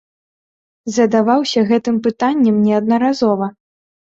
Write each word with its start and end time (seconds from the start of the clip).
Задаваўся 0.95 1.63
гэтым 1.73 2.01
пытаннем 2.09 2.55
неаднаразова. 2.71 3.53